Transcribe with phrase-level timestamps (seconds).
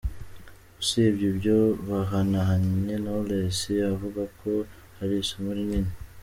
[0.81, 1.57] Usibye ibyo
[1.87, 3.59] bahanahanye Knowless
[3.93, 4.51] avuga ko
[4.97, 5.93] hari isomo rinini.